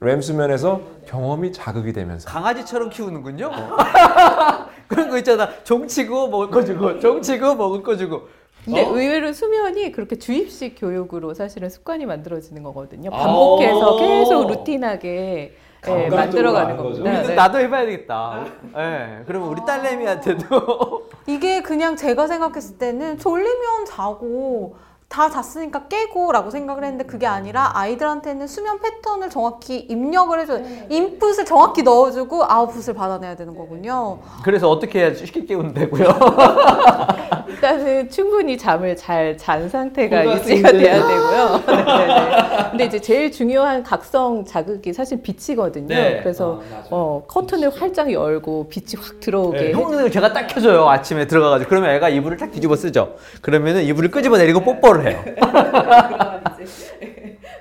[0.00, 3.50] 램 수면에서 경험이 자극이 되면서 강아지처럼 키우는군요.
[4.88, 5.48] 그런 거 있잖아.
[5.62, 8.22] 종치고 먹을 거 주고, 종치고 먹을 거 주고.
[8.64, 8.90] 근데 어?
[8.90, 13.10] 의외로 수면이 그렇게 주입식 교육으로 사실은 습관이 만들어지는 거거든요.
[13.10, 15.56] 반복해서 계속 루틴하게
[15.88, 17.02] 예, 만들어가는 겁니다.
[17.02, 17.34] 우리도 네.
[17.34, 18.44] 나도 해봐야 되겠다.
[18.76, 19.24] 예.
[19.26, 24.76] 그러면 우리 딸내미한테도 이게 그냥 제가 생각했을 때는 졸리면 자고
[25.08, 31.82] 다 잤으니까 깨고라고 생각을 했는데 그게 아니라 아이들한테는 수면 패턴을 정확히 입력을 해줘야 인풋을 정확히
[31.82, 34.20] 넣어주고 아웃풋을 받아내야 되는 거군요.
[34.42, 36.06] 그래서 어떻게 해야 쉽게 깨우면 되고요.
[37.66, 41.62] 일단은 충분히 잠을 잘 잔 상태가 유지가 돼야 되고요.
[41.66, 42.36] 네네네.
[42.70, 45.86] 근데 이제 제일 중요한 각성 자극이 사실 빛이거든요.
[45.86, 46.20] 네.
[46.22, 51.90] 그래서 어, 커튼을 활짝 열고 빛이 확 들어오게 형을 제가 딱 켜줘요 아침에 들어가가지고 그러면
[51.90, 53.14] 애가 이불을 딱 뒤집어 쓰죠.
[53.40, 55.24] 그러면은 이불을 끄집어 내리고 뽀뽀를 해요.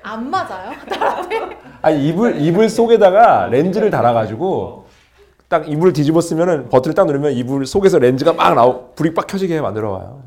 [0.03, 0.71] 안 맞아요?
[1.83, 4.80] 아니 이불 이불 속에다가 렌즈를 달아가지고
[5.51, 9.59] 딱 이불을 뒤집어 쓰면은 버튼을 딱 누르면 이불 속에서 렌즈가 막 나오 불이 빡 켜지게
[9.59, 10.21] 만들어 와요.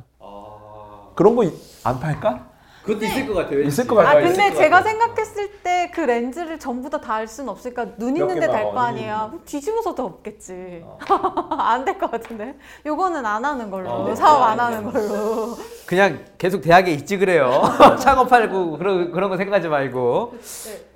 [1.14, 1.42] 그런 거
[1.82, 2.46] 안 팔까?
[2.84, 3.60] 그것도 있을 것 같아요.
[3.62, 4.24] 있을 것아 같아요.
[4.26, 8.72] 근데 제가 생각했을 때 그 렌즈를 전부 다달 수는 없으니까 눈몇 있는데 개만, 달 어,
[8.72, 9.26] 거 아니에요.
[9.30, 10.82] 그럼 뒤집어서도 없겠지.
[11.58, 12.54] 안 될 것 같은데.
[12.84, 15.56] 요거는 안 하는 걸로 사업 안 하는 걸로.
[15.86, 17.62] 그냥 계속 대학에 있지 그래요.
[18.00, 20.34] 창업하고 그런 그런 거 생각하지 말고.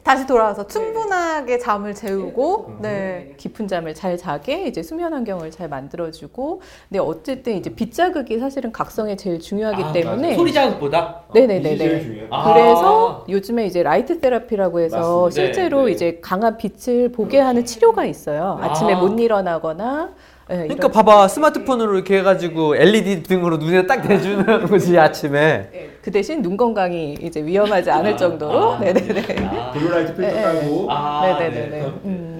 [0.02, 3.34] 다시 돌아와서 충분하게 잠을 재우고 네.
[3.36, 8.72] 깊은 잠을 잘 자게 이제 수면 환경을 잘 만들어주고 근데 어쨌든 이제 빛 자극이 사실은
[8.72, 11.24] 각성에 제일 중요하기 때문에 자극보다.
[11.34, 12.26] 네네네 네.
[12.30, 12.52] 아.
[12.52, 15.30] 그래서 요즘에 이제 light therapy라고 해서 맞습니다.
[15.30, 15.92] 실제로 네, 네.
[15.92, 18.58] 이제 강한 빛을 보게 하는 치료가 있어요.
[18.60, 18.98] 아침에 아.
[18.98, 20.10] 못 일어나거나
[20.50, 25.68] 예, 그러니까 이런- 봐봐 스마트폰으로 이렇게 해가지고 LED 등으로 눈에 딱 대주는 거지 아침에.
[26.02, 29.22] 그 대신 눈 건강이 이제 위험하지 않을 정도로 네네네.
[29.74, 30.42] blue light 필터 예, 예.
[30.42, 30.88] 깔고
[31.22, 31.92] 네네네 네.
[32.06, 32.37] 음.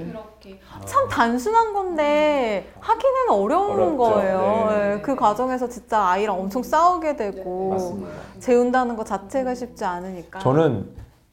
[0.89, 3.97] 참 단순한 건데 하기는 어려운 어렵죠.
[3.99, 4.67] 거예요.
[4.71, 4.95] 네.
[4.97, 8.07] 예, 그 과정에서 진짜 아이랑 엄청 싸우게 되고
[8.41, 10.39] 재운다는 것 자체가 쉽지 않으니까.
[10.41, 10.89] 저는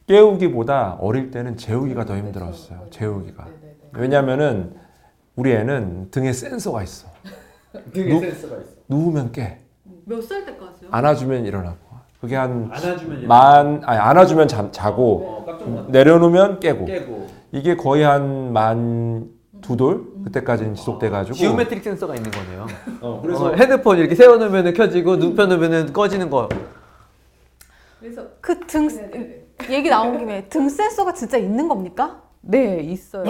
[0.08, 2.82] 깨우기보다 어릴 때는 재우기가 더 힘들었어요.
[2.92, 3.48] 재우기가.
[3.94, 4.76] 왜냐면은
[5.36, 7.08] 우리 애는 등에 센서가 있어.
[7.94, 8.70] 등에 누- 센스가 있어.
[8.90, 9.60] 누우면 깨.
[10.06, 10.90] 몇 살 때까지요?
[10.92, 11.78] 안아주면 일어나고.
[12.22, 15.86] 그게 한 안아주면 만 아니 안아주면 잠 자고 어.
[15.90, 16.86] 내려놓으면 깨고.
[16.86, 17.28] 깨고.
[17.52, 19.30] 이게 거의 한 만
[19.66, 21.36] 두 돌 그때까지는 지속돼가지고.
[21.36, 22.68] 지오메트릭 센서가 있는 거네요.
[23.02, 26.48] 어, 그래서 헤드폰 이렇게 세워놓으면 켜지고 눕혀놓으면 꺼지는 거.
[28.42, 28.88] 그 등
[29.70, 32.22] 얘기 나온 김에 등 센서가 진짜 있는 겁니까?
[32.42, 33.24] 네, 있어요.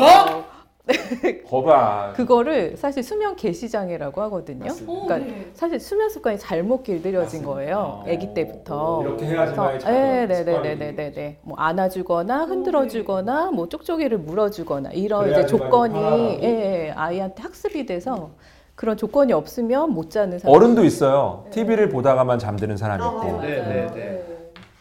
[1.47, 2.13] 거봐.
[2.15, 4.71] 그거를 사실 수면 개시장애라고 하거든요.
[4.85, 5.19] 그러니까
[5.53, 8.03] 사실 수면 습관이 잘못 길들여진 거예요.
[8.07, 9.01] 아기 때부터.
[9.03, 11.37] 이렇게 해야지만 네, 네, 네, 네, 네, 네, 네.
[11.41, 15.95] 뭐 안아주거나 흔들어주거나 뭐 쪽쪽이를 물어주거나 이런 이제 조건이.
[16.41, 18.31] 예, 예, 아이한테 학습이 돼서
[18.75, 20.55] 그런 조건이 없으면 못 자는 사람.
[20.55, 21.45] 어른도 있어요.
[21.51, 24.34] TV를 보다가만 잠드는 사람이 있고 네, 네, 네.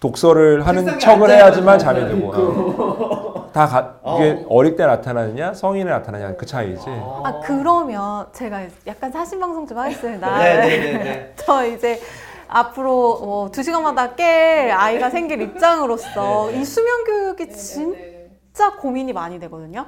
[0.08, 3.50] 독서를 하는 척을 해야지만 잠이 들고 어.
[3.54, 6.84] 다 가, 이게 어릴 때 나타나느냐 성인에 나타나냐 그 차이지.
[6.88, 10.38] 아 그러면 제가 약간 사신 방송 좀 하겠습니다.
[10.38, 11.34] 네네네.
[11.46, 12.00] 저 이제
[12.48, 19.86] 앞으로 뭐 두 시간마다 깰 아이가 생길 입장으로서 이 수면 교육이 진짜 고민이 많이 되거든요.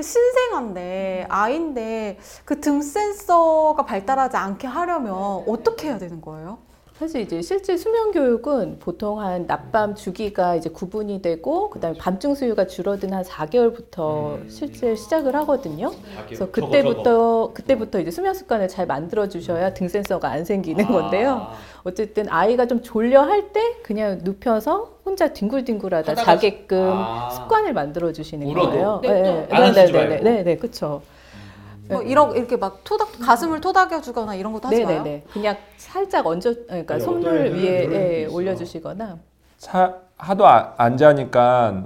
[0.00, 6.58] 신생아인데 아이인데 그 등 센서가 발달하지 않게 하려면 어떻게 해야 되는 거예요?
[6.98, 12.66] 사실 이제 실제 수면 교육은 보통 한 낮밤 주기가 이제 구분이 되고 그다음에 밤중 수유가
[12.66, 15.92] 줄어든 한 4개월부터 실제 시작을 하거든요.
[16.26, 21.52] 그래서 그때부터 그때부터 이제 수면 습관을 잘 만들어 주셔야 등 센서가 안 생기는 건데요.
[21.84, 27.30] 어쨌든 아이가 좀 졸려 할 때 그냥 눕혀서 혼자 뒹굴뒹굴하다 자게끔 아.
[27.30, 28.52] 습관을 만들어 주시는?
[28.52, 29.00] 거예요.
[29.02, 30.24] 네, 네, 또 안아주지 네, 네, 말고.
[30.24, 31.02] 네, 네, 그렇죠.
[31.88, 34.98] 뭐 이런 이렇게 막 토닥 가슴을 토닥여 주거나 이런 것도 하지 마요.
[34.98, 35.24] 네네네.
[35.32, 38.34] 그냥 살짝 얹어, 그러니까 네, 손을 위에 예, 있어.
[38.34, 39.16] 올려주시거나.
[39.58, 41.84] 차 하도 아- 안 자니까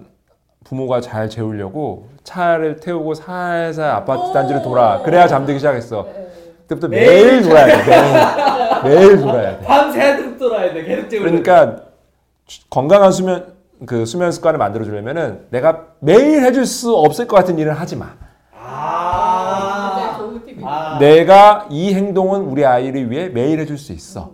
[0.64, 5.00] 부모가 잘 재우려고 차를 태우고 살살 아파트 단지를 돌아.
[5.04, 6.06] 그래야 잠들기 시작했어.
[6.62, 8.82] 그때부터 매일 돌아야 돼.
[8.82, 9.64] 매일, 매일 돌아야 돼.
[9.66, 10.84] 밤새도록 돌아야 돼.
[10.84, 11.82] 계속 재우는 그러니까
[12.46, 13.52] 주- 건강한 수면
[13.86, 18.14] 그 수면 습관을 만들어 주려면은 내가 매일 해줄 수 없을 것 같은 일을 하지 마.
[20.98, 24.32] 내가 이 행동은 우리 아이를 위해 매일 해줄 수 있어.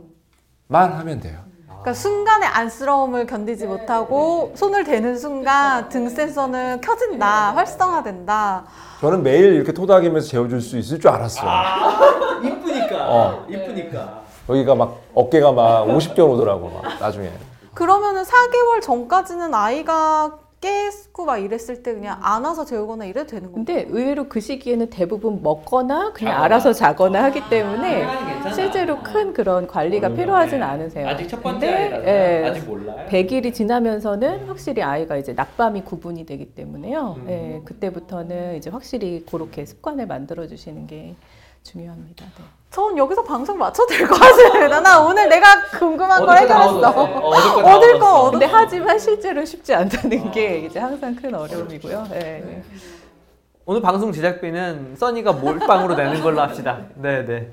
[0.66, 1.38] 만 하면 돼요.
[1.66, 8.64] 그러니까 순간의 안쓰러움을 견디지 못하고 손을 대는 순간 등 센서는 켜진다, 활성화된다.
[9.00, 11.40] 저는 매일 이렇게 토닥이면서 재워줄 수 있을 줄 알았어.
[11.44, 12.96] 아, 이쁘니까.
[13.08, 13.46] 어.
[13.48, 14.22] 이쁘니까.
[14.48, 17.30] 여기가 막 어깨가 막 50견 오더라고 막 나중에.
[17.74, 23.64] 그러면은 4개월 전까지는 아이가 깨고 막 이랬을 때 그냥 안아서 재우거나 이래도 되는 건가요?
[23.64, 26.44] 근데 의외로 그 시기에는 대부분 먹거나 그냥 자거나.
[26.44, 28.54] 알아서 자거나 하기 때문에 시간이 괜찮아.
[28.54, 31.06] 실제로 큰 그런 관리가 필요하진 않으세요.
[31.08, 33.06] 아직 첫 번째 근데, 아이라서 예, 아직 몰라요.
[33.08, 37.16] 100일이 지나면서는 확실히 아이가 이제 낮밤이 구분이 되기 때문에요.
[37.28, 41.14] 예, 그때부터는 이제 확실히 그렇게 습관을 만들어 주시는 게
[41.72, 42.24] 중요합니다.
[42.24, 42.44] 네.
[42.70, 44.80] 전 여기서 방송 맞춰도 될 것 같습니다.
[44.80, 45.46] 나 오늘 내가
[45.78, 46.90] 궁금한 거다 해결했어.
[46.90, 48.20] 어, 얻을 얻을 거.
[48.22, 52.08] 얻을 근데 하지만 실제로 쉽지 않다는 게 이제 항상 큰 어려움이고요.
[52.12, 52.62] 예.
[53.64, 56.80] 오늘 방송 제작비는 써니가 몰빵으로 내는 걸로 합시다.
[56.94, 57.50] 네, 네.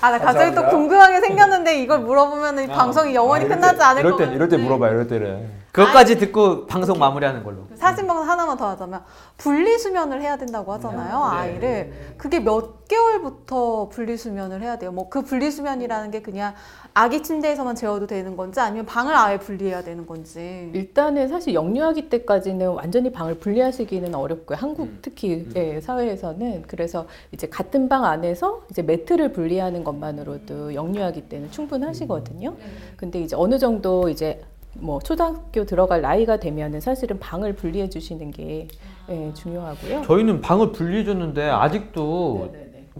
[0.00, 0.70] 아, 나 갑자기 또 감사합니다.
[0.70, 4.36] 궁금한 게 생겼는데 이걸 물어보면 이 방송이 영원히 끝나지 않을 이럴 것때 같아요.
[4.36, 5.64] 이럴 때 물어봐 이럴 때는.
[5.72, 7.64] 그것까지 듣고 방송 마무리하는 걸로.
[7.74, 9.02] 사진 방송 하나만 더 하자면
[9.38, 11.36] 분리수면을 해야 된다고 하잖아요 네.
[11.36, 16.54] 아이를 그게 몇 개월부터 분리수면을 해야 돼요 뭐 그 분리수면이라는 게 그냥
[16.94, 22.68] 아기 침대에서만 재워도 되는 건지 아니면 방을 아예 분리해야 되는 건지 일단은 사실 영유아기 때까지는
[22.68, 24.56] 완전히 방을 분리하시기는 어렵고요.
[24.56, 24.98] 한국 음.
[25.02, 29.32] 특히 예, 사회에서는 그래서 이제 같은 방 안에서 이제 매트를
[29.64, 32.50] 분리하는 것만으로도 영유아기 때는 충분하시거든요.
[32.50, 32.76] 음.
[32.96, 34.42] 근데 이제 어느 정도 이제
[34.74, 38.68] 뭐 초등학교 들어갈 나이가 되면은 사실은 방을 분리해 주시는 게
[39.08, 40.02] 예, 중요하고요.
[40.02, 42.52] 저희는 방을 분리해 줬는데 아직도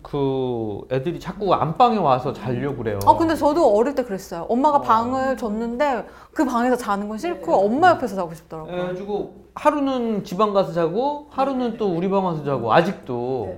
[0.03, 2.99] 그 애들이 자꾸 안방에 와서 자려고 그래요.
[3.07, 4.47] 아 근데 저도 어릴 때 그랬어요.
[4.49, 8.73] 엄마가 방을 줬는데 그 방에서 자는 건 싫고 엄마 옆에서 자고 싶더라고요.
[8.73, 13.57] 그래가지고 하루는 지방 가서 자고 하루는 또 우리 방 와서 자고 아직도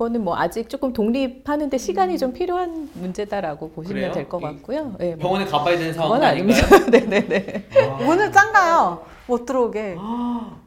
[0.00, 4.12] 그거는 뭐 아직 조금 독립하는데 시간이 좀 필요한 문제다라고 보시면?
[4.12, 4.94] 될 것 같고요.
[5.00, 6.66] 예, 뭐 병원에 가봐야 되는 상황은 아닙니다.
[6.90, 7.68] 네네네.
[8.06, 9.98] 문을 짱가요 못 들어오게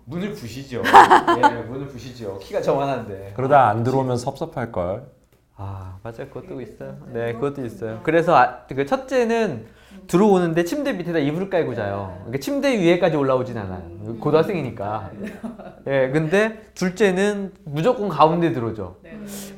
[0.06, 0.84] 문을 부시죠.
[0.86, 2.38] 예, 문을 부시죠.
[2.44, 3.34] 키가 저만한데.
[3.36, 5.08] 그러다 안 들어오면 섭섭할 걸.
[5.56, 9.68] 아 맞아요 그것도 있어요 네 그것도 있어요 그래서 아, 그 첫째는
[10.08, 12.14] 들어오는데 침대 밑에다 이불을 깔고 자요.
[12.22, 13.82] 그러니까 침대 위에까지 올라오진 않아요.
[14.20, 15.12] 고등학생이니까.
[15.88, 18.98] 예 근데 둘째는 무조건 가운데 들어오죠.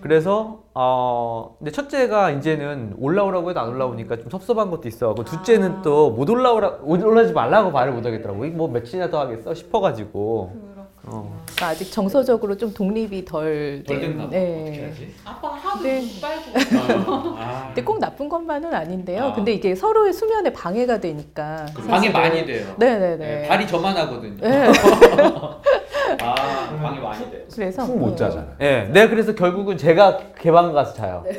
[0.01, 5.15] 그래서 어 근데 첫째가 이제는 올라오라고 해도 안 올라오니까 좀 섭섭한 것도 있어.
[5.15, 8.45] 그 둘째는 또 못 올라오라 올라오지 말라고 말을 못 하겠더라고.
[8.47, 10.74] 뭐 며칠이나 더 하겠어 싶어가지고
[11.07, 11.39] 어.
[11.45, 14.29] 그러니까 아직 정서적으로 좀 독립이 덜덜 된.
[14.29, 14.61] 네.
[14.61, 15.13] 어떻게 하지?
[15.23, 16.01] 아빠가 하도 네.
[16.01, 17.35] 눈 빨고.
[17.37, 17.65] 아.
[17.67, 19.25] 근데 꼭 나쁜 것만은 아닌데요.
[19.25, 19.33] 아.
[19.33, 21.65] 근데 이게 서로의 수면에 방해가 되니까.
[21.75, 22.13] 방해 사실은.
[22.13, 22.75] 많이 돼요.
[22.77, 23.17] 네네네.
[23.17, 24.37] 네, 발이 저만 하거든요.
[24.41, 24.67] 네.
[26.21, 26.35] 아,
[26.81, 27.41] 방해 많이 돼요.
[27.53, 28.15] 그래서 푹못 네.
[28.15, 28.55] 자잖아요.
[28.61, 31.23] 예, 내가 그래서 결국은 제가 개방 가서 자요.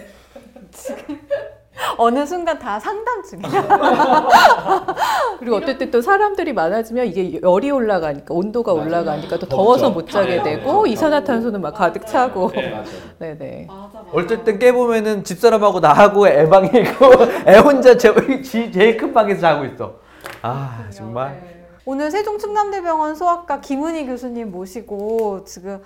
[1.98, 3.48] 어느 순간 다 상담 중이야.
[5.38, 10.42] 그리고 어쨌든 또 사람들이 많아지면 이게 열이 올라가니까 온도가 올라가니까 또 더워서 못 자게 네,
[10.42, 10.92] 되고 네.
[10.92, 12.50] 이산화탄소는 막 가득 차고.
[12.52, 12.82] 네.
[13.18, 13.68] 네네.
[14.12, 17.06] 어쩔 땐 깨보면은 집사람하고 나하고 애 방에 있고
[17.46, 18.12] 애 혼자 제,
[18.42, 19.94] 지- 제일 큰 방에서 자고 있어.
[20.42, 21.56] 아 정말.
[21.84, 25.80] 오늘 세종충남대병원 소아과 김은희 교수님 모시고 지금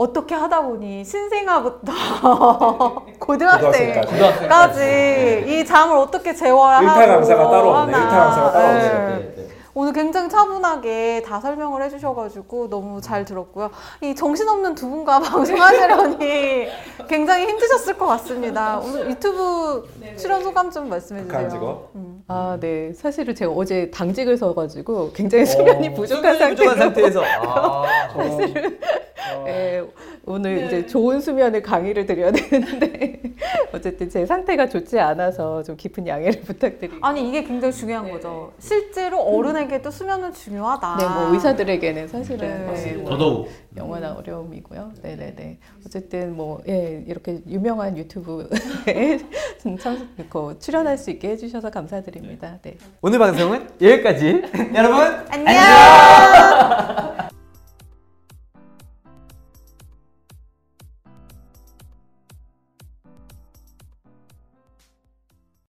[0.00, 1.92] 어떻게 하다 보니 신생아부터
[3.20, 5.44] 고등학생까지 고등학생까지.
[5.46, 7.92] 이 잠을 어떻게 재워야 일타 하고 강사가 따로 없네.
[7.92, 8.04] 하나.
[8.04, 8.86] 일타 강사가 따로 네.
[8.86, 9.39] 없어요.
[9.74, 13.70] 오늘 굉장히 차분하게 다 설명을 해주셔가지고 너무 잘 들었고요.
[14.02, 16.68] 이 정신없는 두 분과 방송하시려니
[17.08, 18.78] 굉장히 힘드셨을 것 같습니다.
[18.80, 21.88] 오늘 유튜브 출연 소감 좀 말씀해 주세요.
[21.94, 22.22] 음.
[22.26, 22.92] 아, 네.
[22.92, 27.22] 사실은 제가 어제 당직을 서가지고 굉장히 수면이 부족한 수면이 부족한 상태에서.
[27.26, 27.84] 아,
[29.44, 29.82] 네,
[30.24, 33.20] 오늘 이제 좋은 수면을 강의를 드려야 되는데
[33.72, 38.52] 어쨌든 제 상태가 좋지 않아서 좀 깊은 양해를 부탁드리고 아니 이게 굉장히 중요한 거죠.
[38.58, 40.96] 실제로 어른 에게도 수면은 중요하다.
[40.96, 42.74] 네, 뭐 의사들에게는 사실은 네.
[42.74, 43.50] 네, 뭐 더더욱.
[43.76, 44.92] 영원한 어려움이고요.
[45.02, 45.58] 네네네.
[45.86, 49.20] 어쨌든 뭐 예, 이렇게 유명한 유튜브에
[49.80, 52.58] 참 그, 출연할 수 있게 해주셔서 감사드립니다.
[52.62, 52.76] 네.
[53.00, 54.42] 오늘 방송은 여기까지.
[54.74, 57.39] 여러분 안녕.